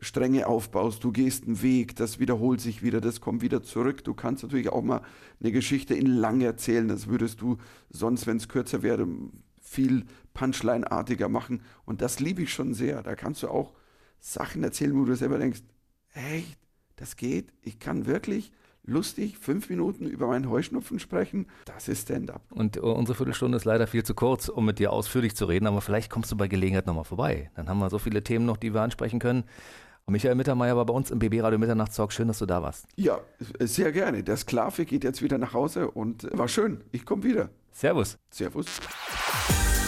Stränge 0.00 0.46
aufbaust, 0.46 1.04
du 1.04 1.12
gehst 1.12 1.46
einen 1.46 1.62
Weg, 1.62 1.96
das 1.96 2.18
wiederholt 2.18 2.60
sich 2.60 2.82
wieder, 2.82 3.00
das 3.00 3.20
kommt 3.20 3.40
wieder 3.40 3.62
zurück. 3.62 4.04
Du 4.04 4.12
kannst 4.12 4.42
natürlich 4.42 4.68
auch 4.68 4.82
mal 4.82 5.00
eine 5.40 5.52
Geschichte 5.52 5.94
in 5.94 6.06
lang 6.06 6.42
erzählen, 6.42 6.86
das 6.86 7.06
würdest 7.06 7.40
du 7.40 7.56
sonst, 7.88 8.26
wenn 8.26 8.36
es 8.36 8.48
kürzer 8.48 8.82
wäre, 8.82 9.06
viel 9.58 10.04
Punchline-artiger 10.34 11.28
machen. 11.28 11.62
Und 11.86 12.02
das 12.02 12.20
liebe 12.20 12.42
ich 12.42 12.52
schon 12.52 12.74
sehr. 12.74 13.02
Da 13.02 13.14
kannst 13.14 13.42
du 13.42 13.48
auch 13.48 13.72
Sachen 14.20 14.62
erzählen, 14.62 14.98
wo 14.98 15.04
du 15.04 15.14
selber 15.14 15.38
denkst, 15.38 15.62
echt, 16.14 16.58
das 16.96 17.16
geht, 17.16 17.52
ich 17.62 17.78
kann 17.78 18.06
wirklich 18.06 18.52
lustig 18.86 19.38
fünf 19.38 19.68
Minuten 19.68 20.06
über 20.06 20.28
meinen 20.28 20.48
Heuschnupfen 20.48 20.98
sprechen, 20.98 21.46
das 21.64 21.88
ist 21.88 22.02
Stand-up. 22.02 22.42
Und 22.50 22.78
unsere 22.78 23.16
Viertelstunde 23.16 23.56
ist 23.56 23.64
leider 23.64 23.86
viel 23.86 24.04
zu 24.04 24.14
kurz, 24.14 24.48
um 24.48 24.64
mit 24.64 24.78
dir 24.78 24.92
ausführlich 24.92 25.34
zu 25.34 25.46
reden, 25.46 25.66
aber 25.66 25.80
vielleicht 25.80 26.10
kommst 26.10 26.30
du 26.30 26.36
bei 26.36 26.48
Gelegenheit 26.48 26.86
nochmal 26.86 27.04
vorbei. 27.04 27.50
Dann 27.54 27.68
haben 27.68 27.78
wir 27.78 27.90
so 27.90 27.98
viele 27.98 28.22
Themen 28.22 28.46
noch, 28.46 28.56
die 28.56 28.72
wir 28.72 28.82
ansprechen 28.82 29.18
können. 29.18 29.44
Michael 30.08 30.36
Mittermeier 30.36 30.76
war 30.76 30.86
bei 30.86 30.94
uns 30.94 31.10
im 31.10 31.18
BB 31.18 31.42
Radio 31.42 31.58
Mitternachtstalk. 31.58 32.12
Schön, 32.12 32.28
dass 32.28 32.38
du 32.38 32.46
da 32.46 32.62
warst. 32.62 32.86
Ja, 32.94 33.18
sehr 33.58 33.90
gerne. 33.90 34.22
Der 34.22 34.36
Sklave 34.36 34.84
geht 34.84 35.02
jetzt 35.02 35.20
wieder 35.20 35.36
nach 35.36 35.52
Hause 35.52 35.90
und 35.90 36.28
war 36.32 36.46
schön. 36.46 36.84
Ich 36.92 37.04
komme 37.04 37.24
wieder. 37.24 37.50
Servus. 37.72 38.16
Servus. 38.30 38.66